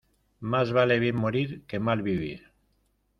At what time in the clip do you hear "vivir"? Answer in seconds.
2.01-2.51